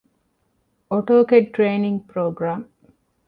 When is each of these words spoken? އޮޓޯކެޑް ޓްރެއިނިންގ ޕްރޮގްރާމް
އޮޓޯކެޑް 0.91 1.49
ޓްރެއިނިންގ 1.53 2.03
ޕްރޮގްރާމް 2.09 2.65